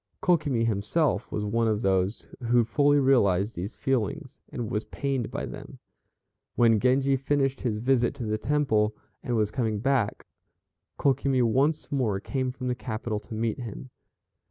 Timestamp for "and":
4.51-4.71, 9.21-9.35